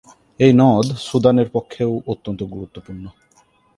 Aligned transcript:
এই 0.39 0.51
নদ 0.53 0.87
সুদানের 1.07 1.47
পক্ষেও 1.53 1.91
অত্যন্ত 2.07 2.41
গুরুত্বপূর্ণ। 2.53 3.05